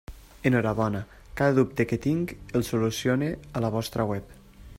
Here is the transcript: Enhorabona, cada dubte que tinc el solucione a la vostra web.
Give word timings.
Enhorabona, 0.49 1.01
cada 1.41 1.53
dubte 1.59 1.85
que 1.91 2.01
tinc 2.07 2.35
el 2.61 2.67
solucione 2.71 3.31
a 3.61 3.65
la 3.67 3.73
vostra 3.79 4.11
web. 4.15 4.39